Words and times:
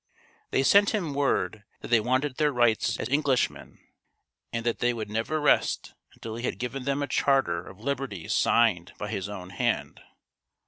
They 0.49 0.63
sent 0.63 0.95
him 0.95 1.13
word 1.13 1.63
that 1.81 1.89
they 1.89 1.99
wanted 1.99 2.37
their 2.37 2.51
rights 2.51 2.97
as 2.99 3.07
Englishmen, 3.07 3.77
and 4.51 4.65
that 4.65 4.79
they 4.79 4.95
would 4.95 5.11
never 5.11 5.39
rest 5.39 5.93
until 6.13 6.33
he 6.37 6.43
had 6.43 6.57
given 6.57 6.85
them 6.85 7.03
a 7.03 7.07
charter 7.07 7.63
of 7.67 7.79
liberties 7.81 8.33
signed 8.33 8.93
by 8.97 9.11
his 9.11 9.29
own 9.29 9.51
hand. 9.51 10.01